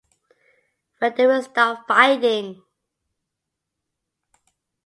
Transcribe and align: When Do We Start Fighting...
When 0.97 1.13
Do 1.13 1.27
We 1.29 1.43
Start 1.43 1.87
Fighting... 1.87 2.63